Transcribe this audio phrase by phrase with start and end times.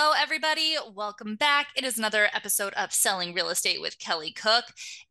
[0.00, 0.76] Hello, everybody.
[0.94, 1.70] Welcome back.
[1.74, 4.62] It is another episode of Selling Real Estate with Kelly Cook.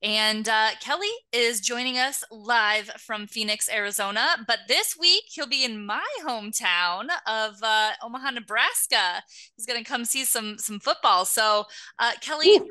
[0.02, 4.46] And uh, Kelly is joining us live from Phoenix, Arizona.
[4.48, 9.24] But this week, he'll be in my hometown of uh, Omaha, Nebraska.
[9.58, 11.26] He's going to come see some, some football.
[11.26, 11.66] So,
[12.00, 12.70] uh, Kelly, Ooh.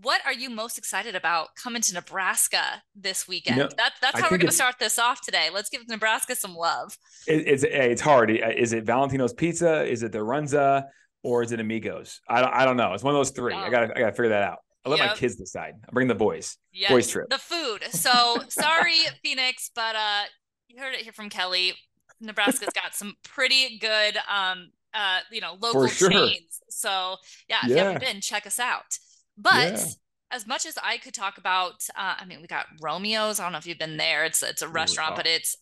[0.00, 3.58] what are you most excited about coming to Nebraska this weekend?
[3.58, 5.50] You know, that, that's how we're going to start this off today.
[5.54, 6.98] Let's give Nebraska some love.
[7.28, 8.32] It, it's, it's hard.
[8.32, 9.84] Is it Valentino's Pizza?
[9.84, 10.86] Is it the Runza?
[11.22, 12.20] Or is it Amigos?
[12.28, 12.94] I don't, I don't know.
[12.94, 13.54] It's one of those three.
[13.54, 14.58] I gotta I gotta figure that out.
[14.84, 15.10] I'll let yep.
[15.10, 15.74] my kids decide.
[15.86, 16.56] I'll bring the boys.
[16.72, 16.90] Yes.
[16.90, 17.28] Boys trip.
[17.30, 17.84] The food.
[17.90, 20.22] So sorry, Phoenix, but uh
[20.68, 21.74] you heard it here from Kelly.
[22.20, 26.10] Nebraska's got some pretty good um uh you know local sure.
[26.10, 26.60] chains.
[26.68, 27.16] So
[27.48, 27.76] yeah, if yeah.
[27.76, 28.98] you haven't been, check us out.
[29.38, 29.84] But yeah.
[30.32, 33.38] as much as I could talk about uh I mean we got Romeo's.
[33.38, 34.24] I don't know if you've been there.
[34.24, 35.56] It's it's a restaurant, Ooh, but it's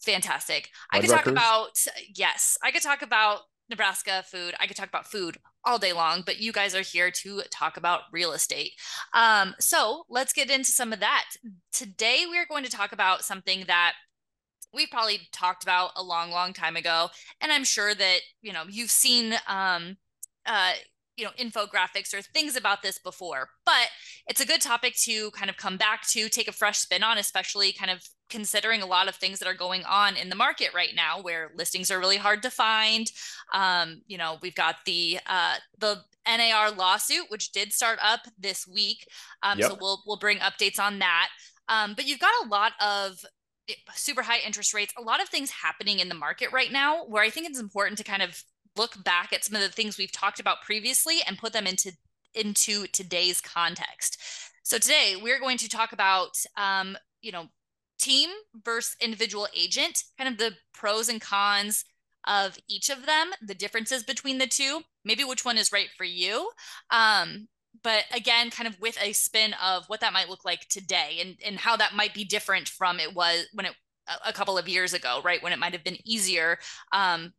[0.00, 0.70] fantastic.
[0.92, 1.76] I could talk about
[2.14, 4.54] yes, I could talk about Nebraska food.
[4.60, 7.76] I could talk about food all day long, but you guys are here to talk
[7.76, 8.72] about real estate.
[9.14, 11.26] Um, so let's get into some of that.
[11.72, 13.94] Today, we're going to talk about something that
[14.74, 17.08] we've probably talked about a long, long time ago.
[17.40, 19.96] And I'm sure that, you know, you've seen, um,
[20.46, 20.72] uh,
[21.16, 23.88] you know, infographics or things about this before, but
[24.26, 27.18] it's a good topic to kind of come back to, take a fresh spin on,
[27.18, 30.72] especially kind of considering a lot of things that are going on in the market
[30.74, 33.10] right now where listings are really hard to find.
[33.52, 38.66] Um, you know we've got the uh, the nar lawsuit which did start up this
[38.66, 39.06] week.
[39.42, 39.70] Um, yep.
[39.70, 41.28] so we'll we'll bring updates on that.
[41.68, 43.24] Um, but you've got a lot of
[43.68, 47.04] eh, super high interest rates a lot of things happening in the market right now
[47.06, 48.42] where i think it's important to kind of
[48.76, 51.92] look back at some of the things we've talked about previously and put them into
[52.34, 54.18] into today's context.
[54.62, 57.46] So today we're going to talk about um, you know
[58.00, 58.30] team
[58.64, 61.84] versus individual agent, kind of the pros and cons
[62.26, 66.04] of each of them, the differences between the two, maybe which one is right for
[66.04, 66.50] you.
[66.90, 67.48] Um,
[67.82, 71.36] but again, kind of with a spin of what that might look like today and,
[71.44, 73.72] and how that might be different from it was when it
[74.26, 75.42] a couple of years ago, right?
[75.42, 76.58] When it might have been easier
[76.92, 77.32] um,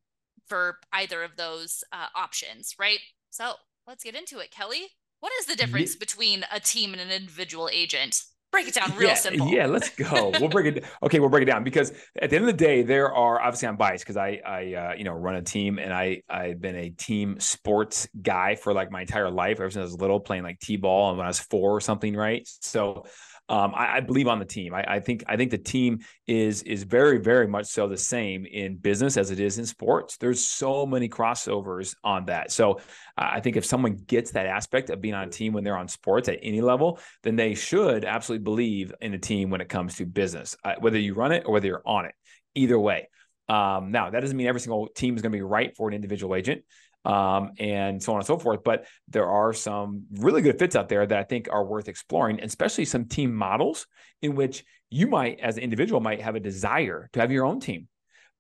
[0.48, 3.00] for either of those uh, options, right?
[3.30, 3.56] So
[3.88, 4.52] let's get into it.
[4.52, 4.88] Kelly,
[5.20, 8.24] what is the difference between a team and an individual agent?
[8.52, 9.48] Break it down real yeah, simple.
[9.48, 10.32] Yeah, let's go.
[10.40, 10.86] We'll break it.
[11.04, 11.92] Okay, we'll break it down because
[12.22, 14.94] at the end of the day, there are obviously I'm biased because I I uh,
[14.96, 18.92] you know run a team and I I've been a team sports guy for like
[18.92, 21.40] my entire life ever since I was little playing like t-ball and when I was
[21.40, 22.48] four or something, right?
[22.62, 23.06] So
[23.52, 24.74] um, I, I, believe on the team.
[24.74, 28.46] I, I, think I think the team is is very very much so the same
[28.46, 30.16] in business as it is in sports.
[30.16, 32.54] There's so many crossovers on that.
[32.54, 32.78] So uh,
[33.18, 35.90] I think if someone gets that aspect of being on a team when they're on
[35.90, 39.98] sports at any level, then they should absolutely believe in a team when it comes
[39.98, 42.16] to business, uh, whether you run it or whether you're on it.
[42.56, 43.10] Either way.
[43.50, 45.94] Um, now that doesn't mean every single team is going to be right for an
[45.94, 46.64] individual agent
[47.06, 48.64] um, and so on and so forth.
[48.64, 52.40] But there are some really good fits out there that I think are worth exploring,
[52.42, 53.88] especially some team models
[54.22, 57.60] in which you might, as an individual, might have a desire to have your own
[57.60, 57.88] team,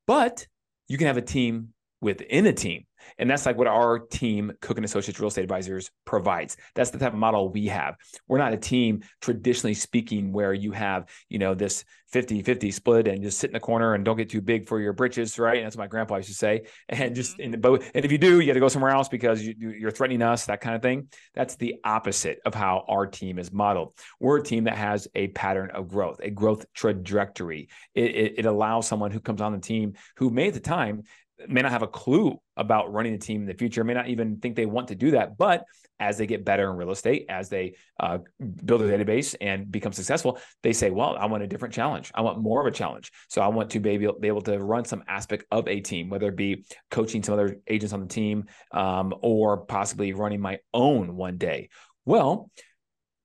[0.05, 0.45] but
[0.87, 1.69] you can have a team
[2.01, 2.85] within a team.
[3.17, 6.57] And that's like what our team, Cook and Associates Real Estate Advisors, provides.
[6.75, 7.95] That's the type of model we have.
[8.27, 13.07] We're not a team, traditionally speaking, where you have, you know, this 50 50 split
[13.07, 15.57] and just sit in the corner and don't get too big for your britches, right?
[15.57, 16.63] And that's what my grandpa used to say.
[16.89, 17.41] And just mm-hmm.
[17.43, 19.55] in the boat, and if you do, you got to go somewhere else because you,
[19.57, 21.07] you're threatening us, that kind of thing.
[21.33, 23.93] That's the opposite of how our team is modeled.
[24.19, 27.69] We're a team that has a pattern of growth, a growth trajectory.
[27.95, 31.03] It, it, it allows someone who comes on the team who may at the time
[31.47, 34.37] may not have a clue about running a team in the future, may not even
[34.37, 35.37] think they want to do that.
[35.37, 35.65] But
[35.99, 38.17] as they get better in real estate, as they uh,
[38.65, 42.11] build a database and become successful, they say, well, I want a different challenge.
[42.15, 43.11] I want more of a challenge.
[43.29, 46.09] So I want to be able, be able to run some aspect of a team,
[46.09, 50.59] whether it be coaching some other agents on the team um, or possibly running my
[50.73, 51.69] own one day.
[52.05, 52.49] Well,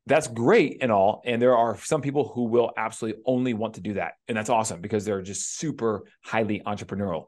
[0.07, 1.23] that's great and all.
[1.25, 4.13] And there are some people who will absolutely only want to do that.
[4.29, 7.27] And that's awesome because they're just super highly entrepreneurial.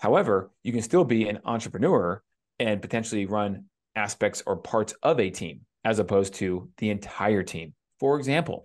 [0.00, 2.22] However, you can still be an entrepreneur
[2.58, 7.74] and potentially run aspects or parts of a team as opposed to the entire team.
[7.98, 8.64] For example,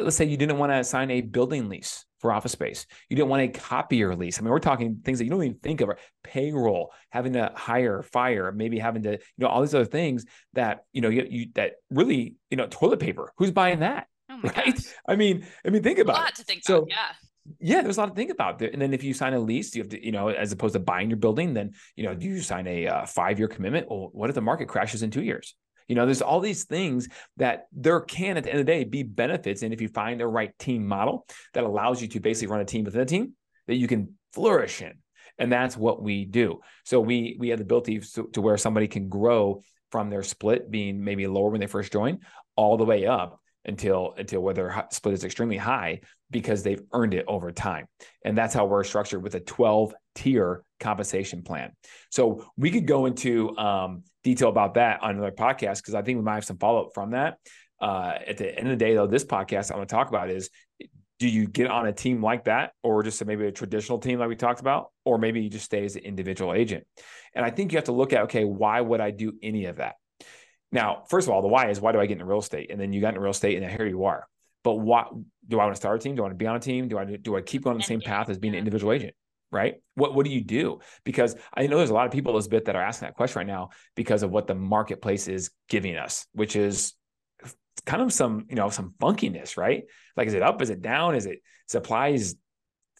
[0.00, 2.86] let's say you didn't want to sign a building lease for office space.
[3.08, 4.38] You didn't want a copier lease.
[4.38, 5.90] I mean, we're talking things that you don't even think of:
[6.22, 10.84] payroll, having to hire, fire, maybe having to, you know, all these other things that
[10.92, 13.32] you know you, you that really, you know, toilet paper.
[13.38, 14.06] Who's buying that?
[14.30, 14.74] Oh right?
[14.74, 14.84] Gosh.
[15.08, 16.36] I mean, I mean, think about a lot it.
[16.36, 16.90] to think so, about.
[16.90, 17.08] Yeah
[17.58, 18.60] yeah, there's a lot to think about.
[18.62, 20.80] And then if you sign a lease, you have to, you know, as opposed to
[20.80, 23.86] buying your building, then, you know, do you sign a uh, five year commitment?
[23.90, 25.54] Well, what if the market crashes in two years?
[25.88, 27.08] You know, there's all these things
[27.38, 29.62] that there can, at the end of the day, be benefits.
[29.62, 32.64] And if you find the right team model that allows you to basically run a
[32.64, 33.34] team within a team
[33.66, 34.92] that you can flourish in.
[35.38, 36.60] And that's what we do.
[36.84, 40.70] So we we have the ability to, to where somebody can grow from their split
[40.70, 42.20] being maybe lower when they first join
[42.56, 47.14] all the way up until until where their split is extremely high because they've earned
[47.14, 47.86] it over time.
[48.24, 51.72] And that's how we're structured with a 12 tier compensation plan.
[52.10, 56.18] So we could go into um, detail about that on another podcast because I think
[56.18, 57.38] we might have some follow up from that.
[57.80, 60.30] Uh, at the end of the day, though, this podcast I want to talk about
[60.30, 60.50] is
[61.20, 64.28] do you get on a team like that or just maybe a traditional team like
[64.28, 66.84] we talked about or maybe you just stay as an individual agent
[67.34, 69.76] and i think you have to look at okay why would i do any of
[69.76, 69.96] that
[70.72, 72.80] now first of all the why is why do i get into real estate and
[72.80, 74.26] then you got into real estate and here you are
[74.62, 75.08] but what
[75.48, 76.14] do I want to start a team?
[76.14, 76.88] Do I want to be on a team?
[76.88, 79.14] Do I do I keep going the same path as being an individual agent?
[79.52, 79.76] Right?
[79.94, 80.80] What what do you do?
[81.04, 83.46] Because I know there's a lot of people, Elizabeth, that are asking that question right
[83.46, 86.94] now because of what the marketplace is giving us, which is
[87.86, 89.84] kind of some, you know, some funkiness, right?
[90.16, 90.60] Like, is it up?
[90.62, 91.14] Is it down?
[91.14, 92.36] Is it supply is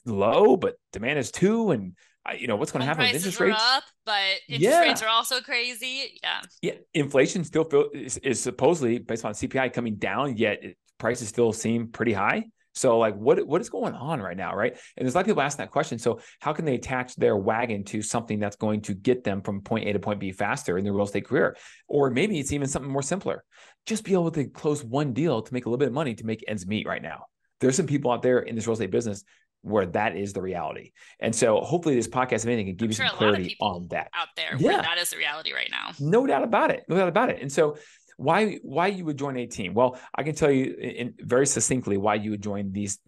[0.05, 1.71] low, but demand is two?
[1.71, 1.95] And
[2.39, 4.81] you know what's going to happen with interest rates up but interest yeah.
[4.81, 9.73] rates are also crazy yeah yeah inflation still feel, is, is supposedly based on cpi
[9.73, 10.63] coming down yet
[11.01, 12.45] prices still seem pretty high.
[12.73, 14.73] So like what what is going on right now, right?
[14.73, 15.99] And there's a lot of people asking that question.
[15.99, 19.63] So how can they attach their wagon to something that's going to get them from
[19.63, 21.57] point A to point B faster in their real estate career?
[21.89, 23.45] Or maybe it's even something more simpler.
[23.87, 26.25] Just be able to close one deal to make a little bit of money to
[26.25, 27.25] make ends meet right now.
[27.61, 29.25] There's some people out there in this real estate business
[29.63, 30.93] where that is the reality.
[31.19, 33.89] And so hopefully this podcast, if anything, can give I'm you sure some clarity on
[33.91, 34.09] that.
[34.15, 34.81] Out there yeah.
[34.81, 35.93] that is the reality right now.
[36.01, 36.85] No doubt about it.
[36.89, 37.43] No doubt about it.
[37.43, 37.77] And so
[38.21, 39.73] why why you would join a team?
[39.73, 42.99] Well, I can tell you in very succinctly why you would join these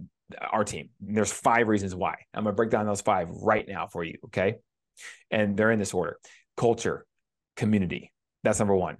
[0.40, 0.88] our team.
[1.06, 2.14] And there's five reasons why.
[2.32, 4.16] I'm gonna break down those five right now for you.
[4.26, 4.56] Okay,
[5.30, 6.18] and they're in this order:
[6.56, 7.04] culture,
[7.56, 8.10] community.
[8.42, 8.96] That's number one.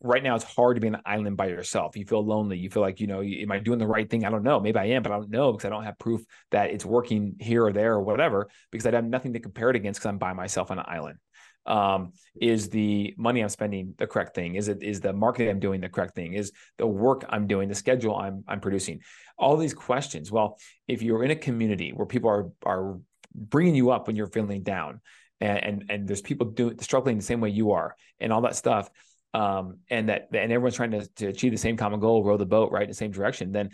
[0.00, 1.96] Right now, it's hard to be on an island by yourself.
[1.96, 2.56] You feel lonely.
[2.56, 4.24] You feel like, you know, am I doing the right thing?
[4.24, 4.60] I don't know.
[4.60, 7.34] Maybe I am, but I don't know because I don't have proof that it's working
[7.40, 10.18] here or there or whatever because I have nothing to compare it against because I'm
[10.18, 11.18] by myself on an island
[11.66, 14.54] um, is the money i'm spending the correct thing?
[14.54, 16.34] Is it is the marketing i'm doing the correct thing?
[16.34, 19.00] Is the work i'm doing the schedule i'm i'm producing?
[19.38, 20.30] All these questions.
[20.30, 20.58] Well
[20.88, 22.98] if you're in a community where people are are
[23.34, 25.00] bringing you up when you're feeling down
[25.40, 28.56] and and, and there's people doing struggling the same way you are and all that
[28.56, 28.90] stuff
[29.32, 32.46] um, and that and everyone's trying to, to achieve the same common goal row the
[32.46, 33.70] boat right in the same direction then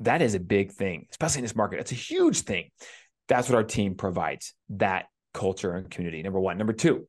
[0.00, 1.80] that is a big thing especially in this market.
[1.80, 2.70] It's a huge thing.
[3.28, 5.06] That's what our team provides that
[5.38, 6.22] culture and community.
[6.22, 6.58] Number one.
[6.58, 7.06] Number two,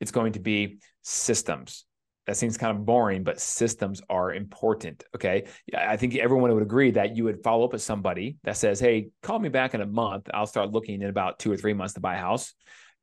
[0.00, 1.84] it's going to be systems.
[2.26, 5.04] That seems kind of boring, but systems are important.
[5.14, 5.46] Okay.
[5.74, 9.10] I think everyone would agree that you would follow up with somebody that says, Hey,
[9.22, 10.28] call me back in a month.
[10.34, 12.52] I'll start looking in about two or three months to buy a house,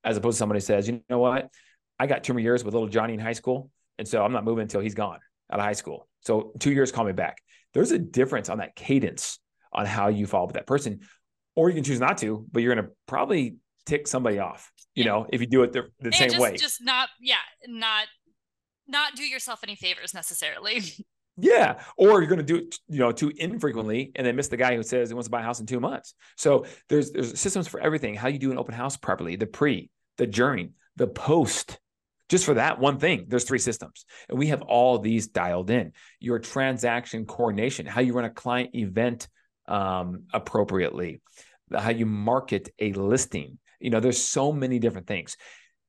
[0.04, 1.50] as opposed to somebody says, You know what?
[1.98, 3.72] I got two more years with little Johnny in high school.
[3.98, 5.19] And so I'm not moving until he's gone
[5.51, 6.07] out of high school.
[6.22, 7.42] So two years, call me back.
[7.74, 9.39] There's a difference on that cadence
[9.72, 11.00] on how you follow up with that person.
[11.56, 13.56] Or you can choose not to, but you're going to probably
[13.86, 15.12] tick somebody off, you yeah.
[15.12, 16.58] know, if you do it the, the same just, way.
[16.58, 17.36] Just not, yeah,
[17.68, 18.08] not,
[18.88, 20.82] not do yourself any favors necessarily.
[21.38, 21.82] Yeah.
[21.98, 24.75] Or you're going to do it, you know, too infrequently and then miss the guy
[24.75, 26.13] who says he wants to buy a house in two months.
[26.38, 28.15] So there's, there's systems for everything.
[28.15, 31.77] How you do an open house properly, the pre, the during, the post,
[32.30, 34.06] just for that one thing, there's three systems.
[34.30, 35.92] And we have all these dialed in.
[36.20, 39.27] Your transaction coordination, how you run a client event
[39.68, 41.22] um, appropriately,
[41.72, 45.38] how you market a listing, you know, there's so many different things.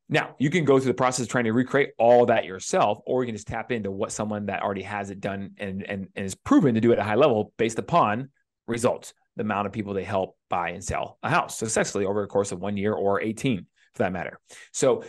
[0.09, 3.23] Now, you can go through the process of trying to recreate all that yourself, or
[3.23, 6.25] you can just tap into what someone that already has it done and, and, and
[6.25, 8.29] is proven to do at a high level based upon
[8.69, 12.29] results, the amount of people they help buy and sell a house successfully over the
[12.29, 14.39] course of one year or 18 for that matter.
[14.73, 15.05] So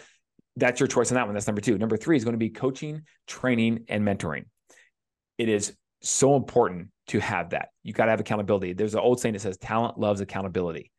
[0.55, 1.35] that's your choice on that one.
[1.35, 1.77] That's number two.
[1.77, 4.45] Number three is going to be coaching, training, and mentoring.
[5.37, 7.69] It is so important to have that.
[7.83, 8.73] You got to have accountability.
[8.73, 10.91] There's an old saying that says talent loves accountability.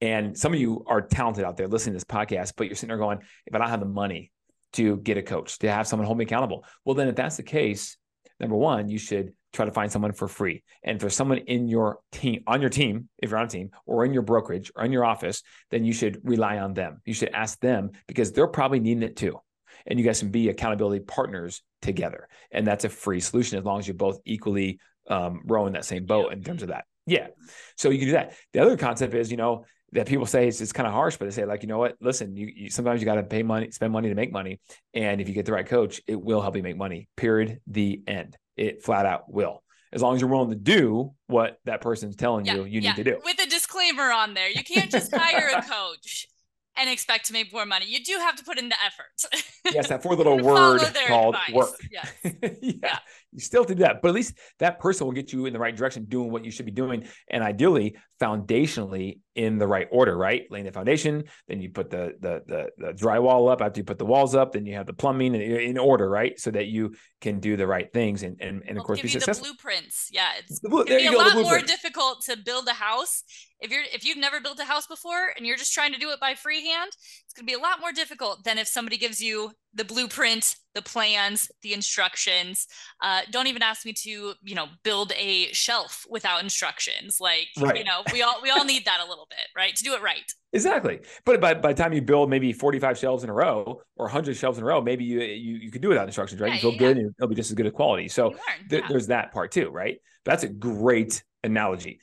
[0.00, 2.88] And some of you are talented out there listening to this podcast, but you're sitting
[2.88, 4.32] there going, if I don't have the money
[4.74, 7.42] to get a coach, to have someone hold me accountable, well, then if that's the
[7.42, 7.96] case,
[8.38, 10.62] number one, you should try to find someone for free.
[10.82, 13.70] And if there's someone in your team, on your team, if you're on a team,
[13.84, 17.02] or in your brokerage or in your office, then you should rely on them.
[17.04, 19.38] You should ask them because they're probably needing it too.
[19.86, 22.28] And you guys can be accountability partners together.
[22.50, 24.78] And that's a free solution as long as you're both equally
[25.08, 26.84] um, rowing that same boat in terms of that.
[27.06, 27.28] Yeah.
[27.76, 28.34] So you can do that.
[28.52, 31.24] The other concept is, you know, that people say it's, it's kind of harsh, but
[31.24, 33.70] they say like, you know what, listen, you, you sometimes you got to pay money,
[33.70, 34.60] spend money to make money.
[34.94, 37.60] And if you get the right coach, it will help you make money period.
[37.66, 38.36] The end.
[38.56, 42.44] It flat out will as long as you're willing to do what that person's telling
[42.44, 42.90] yeah, you you yeah.
[42.90, 43.20] need to do.
[43.24, 44.48] With a disclaimer on there.
[44.48, 46.28] You can't just hire a coach
[46.76, 47.86] and expect to make more money.
[47.86, 49.44] You do have to put in the effort.
[49.72, 51.52] yes, that four little word called advice.
[51.52, 51.80] work.
[51.90, 52.12] Yes.
[52.42, 52.70] yeah.
[52.82, 52.98] yeah.
[53.32, 55.76] You still do that, but at least that person will get you in the right
[55.76, 57.06] direction, doing what you should be doing.
[57.30, 60.42] And ideally, foundationally in the right order, right?
[60.50, 63.98] Laying the foundation, then you put the the the, the drywall up after you put
[63.98, 66.38] the walls up, then you have the plumbing in order, right?
[66.38, 69.12] So that you can do the right things and and, and of course be you
[69.12, 69.44] successful.
[69.44, 73.22] The blueprints, yeah, it's gonna be a go, lot more difficult to build a house
[73.60, 76.10] if you're if you've never built a house before and you're just trying to do
[76.10, 76.90] it by freehand.
[77.24, 80.82] It's gonna be a lot more difficult than if somebody gives you the blueprint, the
[80.82, 82.66] plans, the instructions.
[83.00, 87.18] Uh, don't even ask me to, you know, build a shelf without instructions.
[87.20, 87.76] Like, right.
[87.76, 89.74] you know, we all we all need that a little bit, right?
[89.74, 90.32] To do it right.
[90.52, 91.00] Exactly.
[91.24, 94.36] But by, by the time you build maybe 45 shelves in a row or 100
[94.36, 96.48] shelves in a row, maybe you you, you could do without instructions, right?
[96.48, 96.78] Yeah, you feel yeah.
[96.78, 98.08] good and it'll be just as good a quality.
[98.08, 98.30] So
[98.68, 98.88] th- yeah.
[98.88, 99.98] there's that part too, right?
[100.24, 102.00] That's a great analogy.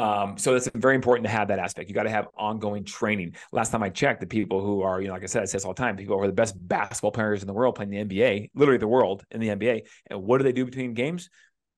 [0.00, 1.90] Um, so it's very important to have that aspect.
[1.90, 3.34] You got to have ongoing training.
[3.52, 5.56] Last time I checked, the people who are, you know, like I said, I say
[5.56, 7.90] this all the time, people who are the best basketball players in the world playing
[7.90, 9.82] the NBA, literally the world in the NBA.
[10.06, 11.28] And what do they do between games?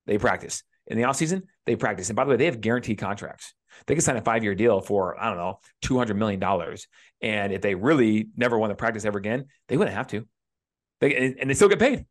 [0.05, 0.63] They practice.
[0.87, 2.09] In the offseason, they practice.
[2.09, 3.53] And by the way, they have guaranteed contracts.
[3.87, 6.41] They can sign a five year deal for, I don't know, $200 million.
[7.21, 10.25] And if they really never want to practice ever again, they wouldn't have to.
[11.01, 12.05] They, and they still get paid.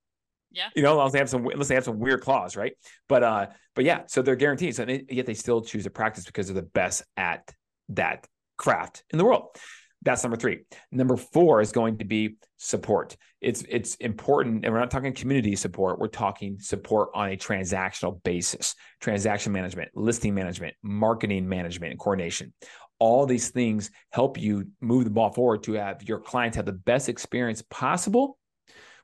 [0.53, 0.69] Yeah.
[0.75, 2.73] You know, unless they have some unless they have some weird clause, right?
[3.09, 4.75] But uh, but yeah, so they're guaranteed.
[4.75, 7.51] So they, yet they still choose to practice because they're the best at
[7.91, 9.57] that craft in the world.
[10.05, 10.65] That's number three.
[10.91, 13.17] Number four is going to be support.
[13.41, 15.99] It's it's important, and we're not talking community support.
[15.99, 22.53] We're talking support on a transactional basis, transaction management, listing management, marketing management, and coordination.
[22.99, 26.73] All these things help you move the ball forward to have your clients have the
[26.73, 28.39] best experience possible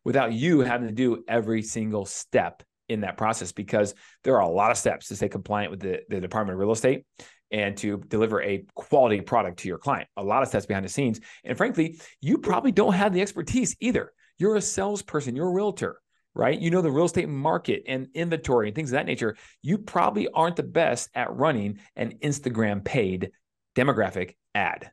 [0.05, 4.49] without you having to do every single step in that process because there are a
[4.49, 7.05] lot of steps to stay compliant with the, the Department of Real Estate
[7.51, 10.09] and to deliver a quality product to your client.
[10.17, 11.21] A lot of steps behind the scenes.
[11.45, 14.13] And frankly, you probably don't have the expertise either.
[14.39, 16.01] You're a salesperson, you're a realtor,
[16.35, 16.59] right?
[16.59, 19.37] You know the real estate market and inventory and things of that nature.
[19.63, 23.33] You probably aren't the best at running an Instagram paid
[23.75, 24.91] demographic ad,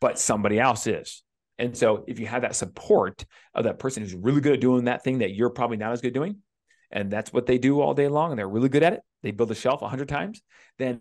[0.00, 1.22] but somebody else is.
[1.58, 4.84] And so if you have that support of that person who's really good at doing
[4.84, 6.36] that thing that you're probably not as good at doing,
[6.90, 9.30] and that's what they do all day long and they're really good at it, they
[9.30, 10.42] build a shelf a 100 times,
[10.78, 11.00] then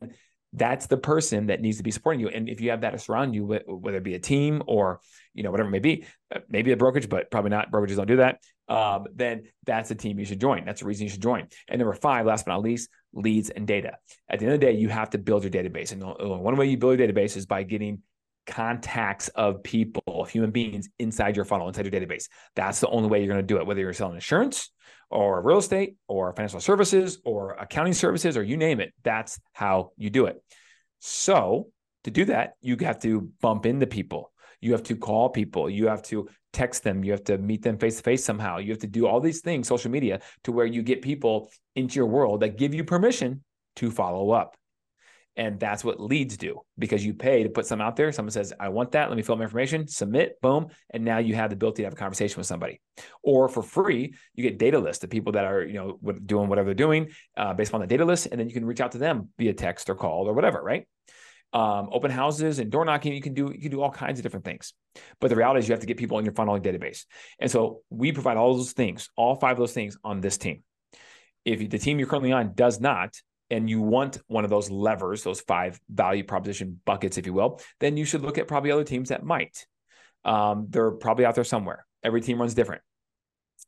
[0.56, 2.30] that's the person that needs to be supporting you.
[2.30, 5.02] And if you have that around you, whether it be a team or
[5.34, 7.72] you know whatever it may be, uh, maybe a brokerage, but probably not.
[7.72, 8.40] Brokerages don't do that.
[8.68, 10.66] Um, then that's a team you should join.
[10.66, 11.48] That's the reason you should join.
[11.68, 13.98] And number five, last but not least, leads and data.
[14.30, 16.68] At the end of the day, you have to build your database, and one way
[16.68, 18.02] you build your database is by getting
[18.46, 22.28] contacts of people, human beings inside your funnel, inside your database.
[22.56, 24.72] That's the only way you're going to do it, whether you're selling insurance
[25.10, 28.94] or real estate or financial services or accounting services or you name it.
[29.04, 30.42] That's how you do it.
[31.00, 31.68] So,
[32.04, 34.32] to do that, you have to bump into people.
[34.62, 35.70] You have to call people.
[35.70, 37.04] You have to text them.
[37.04, 38.58] You have to meet them face to face somehow.
[38.58, 41.96] You have to do all these things, social media, to where you get people into
[41.96, 43.44] your world that give you permission
[43.78, 44.56] to follow up.
[45.38, 48.12] And that's what leads do because you pay to put something out there.
[48.12, 49.10] Someone says, I want that.
[49.10, 50.68] Let me fill my information, submit, boom.
[50.92, 52.80] And now you have the ability to have a conversation with somebody.
[53.22, 56.68] Or for free, you get data lists of people that are, you know, doing whatever
[56.68, 58.28] they're doing uh, based on the data list.
[58.32, 60.88] And then you can reach out to them via text or call or whatever, right?
[61.52, 64.24] Um, open houses and door knocking, you can do you can do all kinds of
[64.24, 64.74] different things.
[65.20, 67.06] But the reality is you have to get people in your funneling database.
[67.40, 70.64] And so we provide all those things, all five of those things on this team.
[71.46, 73.16] If the team you're currently on does not,
[73.50, 77.62] and you want one of those levers, those five value proposition buckets, if you will,
[77.80, 79.66] then you should look at probably other teams that might.
[80.24, 81.86] Um, they're probably out there somewhere.
[82.04, 82.82] Every team runs different.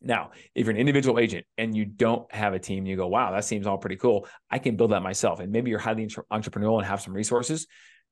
[0.01, 3.31] Now, if you're an individual agent and you don't have a team, you go, wow,
[3.31, 4.27] that seems all pretty cool.
[4.49, 5.39] I can build that myself.
[5.39, 7.67] And maybe you're highly entrepreneurial and have some resources.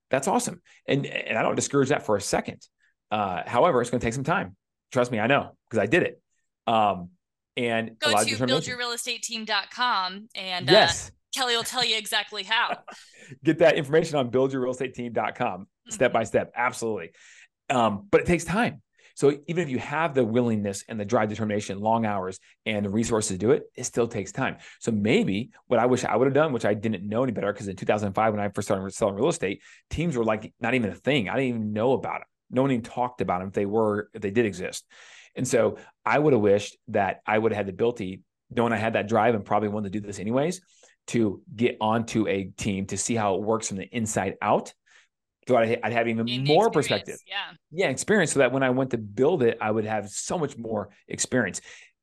[0.10, 0.62] That's awesome.
[0.88, 2.62] And, and I don't discourage that for a second.
[3.12, 4.56] Uh, however, it's going to take some time.
[4.92, 6.22] Trust me, I know because I did it.
[6.68, 7.10] Um,
[7.58, 11.10] and go to buildyourrealestateteam.com and uh, yes.
[11.10, 12.78] Uh, Kelly will tell you exactly how.
[13.44, 15.92] Get that information on buildyourrealestateteam.com mm-hmm.
[15.92, 16.52] step by step.
[16.56, 17.12] Absolutely.
[17.70, 18.82] Um, but it takes time.
[19.16, 22.90] So even if you have the willingness and the drive, determination, long hours, and the
[22.90, 24.58] resources to do it, it still takes time.
[24.82, 27.52] So maybe what I wish I would have done, which I didn't know any better,
[27.52, 30.90] because in 2005 when I first started selling real estate, teams were like not even
[30.90, 31.30] a thing.
[31.30, 32.28] I didn't even know about them.
[32.52, 34.86] No one even talked about them if they were if they did exist.
[35.36, 38.78] And so I would have wished that I would have had the ability, knowing I
[38.78, 40.62] had that drive and probably wanted to do this anyways,
[41.08, 44.74] to get onto a team to see how it works from the inside out.
[45.48, 47.18] So I'd, I'd have even more perspective.
[47.28, 47.36] Yeah.
[47.72, 47.90] Yeah.
[47.90, 50.90] Experience so that when I went to build it, I would have so much more
[51.08, 51.62] experience.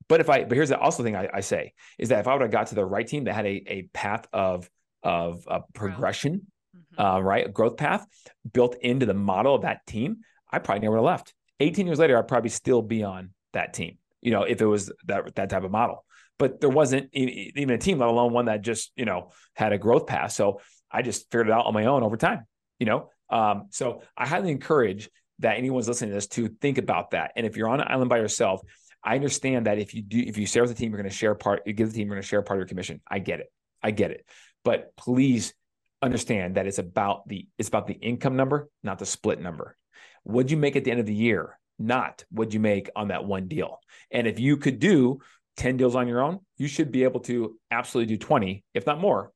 [0.09, 2.35] But if I, but here's the also thing I, I say is that if I
[2.35, 4.71] would have got to the right team that had a, a path of,
[5.03, 7.01] of uh, progression, mm-hmm.
[7.01, 8.07] uh, right, a growth path
[8.53, 10.19] built into the model of that team,
[10.51, 11.35] I probably never would have left.
[11.61, 13.99] 18 years later, I'd probably still be on that team.
[14.21, 16.05] You know, if it was that that type of model,
[16.39, 19.79] but there wasn't even a team, let alone one that just you know had a
[19.79, 20.33] growth path.
[20.33, 20.61] So
[20.91, 22.47] I just figured it out on my own over time.
[22.79, 25.09] You know, um, so I highly encourage
[25.39, 27.33] that anyone's listening to this to think about that.
[27.37, 28.61] And if you're on an island by yourself,
[29.05, 31.17] I understand that if you do, if you share with the team, you're going to
[31.17, 33.01] share part, you give the team, you're going to share part of your commission.
[33.09, 33.53] I get it.
[33.83, 34.25] I get it.
[34.65, 35.55] But please
[36.01, 39.77] understand that it's about the, it's about the income number, not the split number.
[40.23, 41.59] What'd you make at the end of the year?
[41.79, 43.81] Not what you make on that one deal.
[44.13, 45.21] And if you could do
[45.57, 49.01] 10 deals on your own, you should be able to absolutely do 20, if not
[49.01, 49.33] more,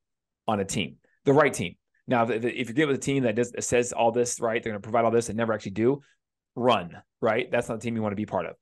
[0.47, 1.75] on a team, the right team.
[2.07, 4.81] Now, if you get with a team that does says all this, right, they're going
[4.81, 6.01] to provide all this and never actually do,
[6.55, 7.51] run, right?
[7.51, 8.55] That's not the team you want to be part of.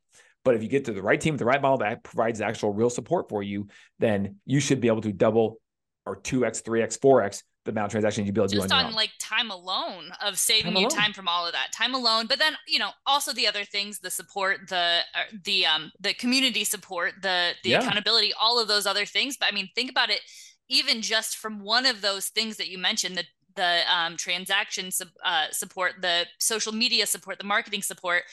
[0.44, 2.90] But if you get to the right team the right model that provides actual real
[2.90, 3.68] support for you,
[4.00, 5.60] then you should be able to double
[6.06, 8.76] or 2x, 3x, 4x the amount of transactions you build be able to just do
[8.76, 10.90] on, on like time alone of saving time you alone.
[10.90, 14.00] time from all of that time alone but then you know also the other things
[14.00, 17.80] the support the uh, the um the community support the the yeah.
[17.80, 20.22] accountability all of those other things but i mean think about it
[20.70, 24.90] even just from one of those things that you mentioned the the um, transaction
[25.24, 28.24] uh, support the social media support the marketing support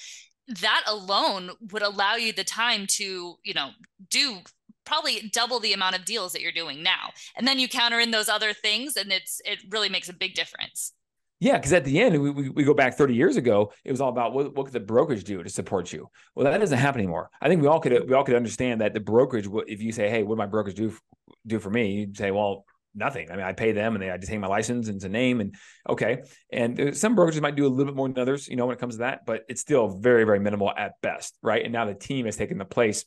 [0.49, 3.71] that alone would allow you the time to you know
[4.11, 4.39] do
[4.85, 8.11] probably double the amount of deals that you're doing now and then you counter in
[8.11, 10.93] those other things and it's it really makes a big difference
[11.43, 14.01] yeah, because at the end, we, we, we, go back 30 years ago, it was
[14.01, 16.09] all about what, what could the brokerage do to support you?
[16.37, 17.31] Well, that doesn't happen anymore.
[17.41, 20.09] I think we all could we all could understand that the brokerage, if you say,
[20.09, 20.97] hey, what my brokerage do
[21.45, 21.95] do for me?
[21.95, 23.29] You'd say, well, nothing.
[23.29, 25.09] I mean, I pay them and they I just take my license and it's a
[25.09, 25.57] name and
[25.89, 26.23] okay.
[26.53, 28.81] And some brokerages might do a little bit more than others, you know, when it
[28.81, 31.65] comes to that, but it's still very, very minimal at best, right?
[31.65, 33.05] And now the team has taken the place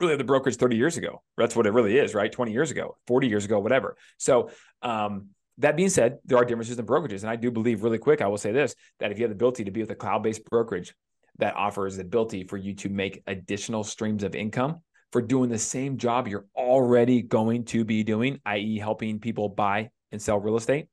[0.00, 1.22] really the brokerage 30 years ago.
[1.36, 2.30] That's what it really is, right?
[2.30, 3.96] 20 years ago, 40 years ago, whatever.
[4.16, 4.50] So
[4.82, 7.22] um, that being said, there are differences in brokerages.
[7.22, 9.36] And I do believe really quick, I will say this, that if you have the
[9.36, 10.94] ability to be with a cloud-based brokerage
[11.38, 14.80] that offers the ability for you to make additional streams of income
[15.12, 19.90] for doing the same job you're already going to be doing, i.e., helping people buy
[20.12, 20.86] and sell real estate,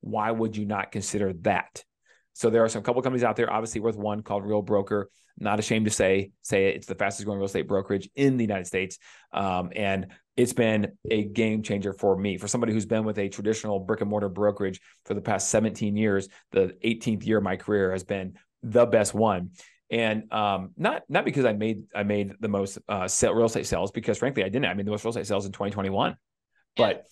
[0.00, 1.84] why would you not consider that?
[2.34, 5.10] So there are some couple companies out there, obviously worth one called Real Broker.
[5.38, 8.44] Not ashamed to say, say it, it's the fastest growing real estate brokerage in the
[8.44, 8.98] United States.
[9.32, 12.36] Um, and it's been a game changer for me.
[12.38, 15.96] For somebody who's been with a traditional brick and mortar brokerage for the past 17
[15.96, 19.50] years, the 18th year of my career has been the best one
[19.92, 23.66] and um, not not because I made I made the most uh, sell, real estate
[23.66, 24.64] sales because frankly I didn't.
[24.64, 26.14] I made the most real estate sales in 2021, yeah.
[26.76, 27.06] but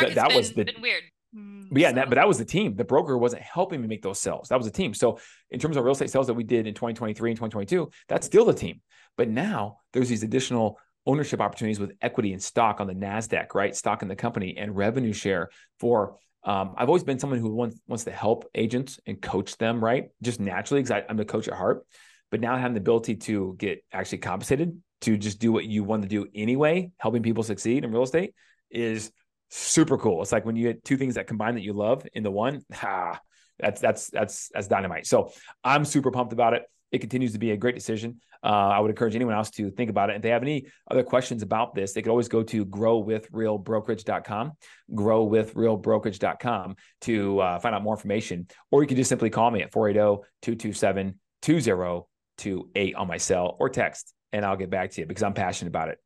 [0.00, 1.02] th- that been, was the weird.
[1.36, 1.94] Mm, but yeah, so.
[1.96, 2.76] that, but that was the team.
[2.76, 4.48] The broker wasn't helping me make those sales.
[4.48, 4.94] That was the team.
[4.94, 5.18] So
[5.50, 8.44] in terms of real estate sales that we did in 2023 and 2022, that's still
[8.44, 8.80] the team.
[9.16, 13.74] But now there's these additional ownership opportunities with equity and stock on the Nasdaq, right?
[13.74, 17.78] Stock in the company and revenue share for um, I've always been someone who wants
[17.86, 20.08] wants to help agents and coach them, right?
[20.22, 21.84] Just naturally, because I'm the coach at heart.
[22.30, 26.02] But now having the ability to get actually compensated to just do what you want
[26.02, 28.34] to do anyway, helping people succeed in real estate
[28.70, 29.10] is
[29.50, 30.22] super cool.
[30.22, 32.62] It's like when you get two things that combine that you love in the one,
[32.72, 33.20] ha,
[33.58, 35.06] that's that's that's that's dynamite.
[35.06, 35.32] So
[35.62, 36.62] I'm super pumped about it.
[36.92, 38.20] It continues to be a great decision.
[38.42, 40.16] Uh, I would encourage anyone else to think about it.
[40.16, 44.52] If they have any other questions about this, they could always go to growwithrealbrokerage.com,
[44.92, 48.48] growwithrealbrokerage.com to uh, find out more information.
[48.70, 53.68] Or you can just simply call me at 480 227 2028 on my cell or
[53.68, 55.98] text, and I'll get back to you because I'm passionate about it.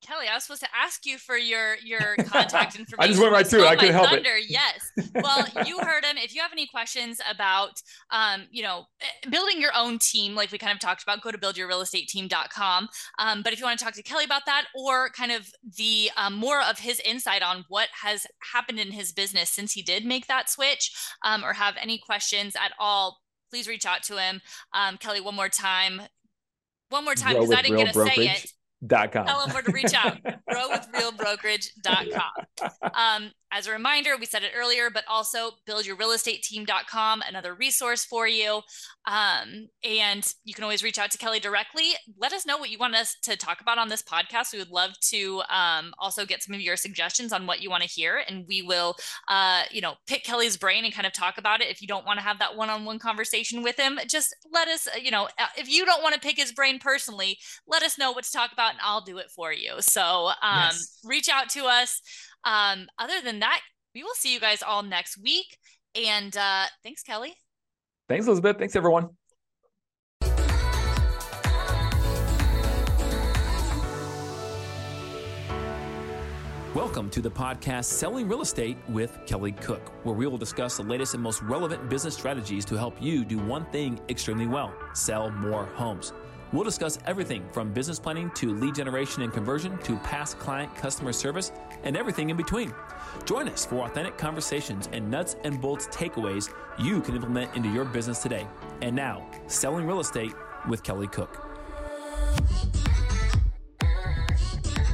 [0.00, 2.96] Kelly, I was supposed to ask you for your your contact information.
[2.98, 3.66] I just went right through.
[3.66, 4.36] I couldn't help thunder.
[4.36, 4.44] it.
[4.48, 4.90] Yes.
[5.14, 6.16] Well, you heard him.
[6.16, 10.52] If you have any questions about, um, you know, eh, building your own team, like
[10.52, 12.88] we kind of talked about, go to buildyourrealestateteam.com.
[13.18, 16.10] Um, but if you want to talk to Kelly about that, or kind of the
[16.16, 20.04] um, more of his insight on what has happened in his business since he did
[20.04, 20.92] make that switch,
[21.24, 23.18] um, or have any questions at all,
[23.50, 24.40] please reach out to him.
[24.72, 26.02] Um, Kelly, one more time.
[26.90, 28.52] One more time because I didn't get to say it.
[28.86, 29.26] Dot com.
[29.26, 30.18] Tell them where to reach out.
[30.58, 32.70] growwithrealbrokerage.com.
[32.94, 38.60] Um, as a reminder, we said it earlier, but also buildyourrealestateteam.com, another resource for you.
[39.06, 41.92] Um, and you can always reach out to Kelly directly.
[42.18, 44.52] Let us know what you want us to talk about on this podcast.
[44.52, 47.84] We would love to um, also get some of your suggestions on what you want
[47.84, 48.96] to hear, and we will,
[49.28, 51.68] uh, you know, pick Kelly's brain and kind of talk about it.
[51.68, 55.10] If you don't want to have that one-on-one conversation with him, just let us, you
[55.10, 58.24] know, uh, if you don't want to pick his brain personally, let us know what
[58.24, 59.76] to talk about, and I'll do it for you.
[59.80, 60.98] So um, yes.
[61.04, 62.00] reach out to us.
[62.44, 63.60] Um, other than that,
[63.94, 65.58] we will see you guys all next week.
[65.94, 67.34] And uh, thanks, Kelly.
[68.08, 68.58] Thanks, Elizabeth.
[68.58, 69.10] Thanks, everyone.
[76.74, 80.82] Welcome to the podcast Selling Real Estate with Kelly Cook, where we will discuss the
[80.84, 85.30] latest and most relevant business strategies to help you do one thing extremely well sell
[85.30, 86.12] more homes.
[86.52, 91.12] We'll discuss everything from business planning to lead generation and conversion to past client customer
[91.12, 92.72] service and everything in between.
[93.26, 97.84] Join us for authentic conversations and nuts and bolts takeaways you can implement into your
[97.84, 98.46] business today.
[98.80, 100.32] And now, Selling Real Estate
[100.68, 101.44] with Kelly Cook.